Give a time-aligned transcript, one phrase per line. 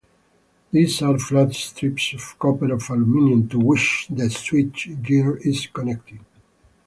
[0.71, 6.21] These are flat strips of copper or aluminum, to which the switchgear is connected.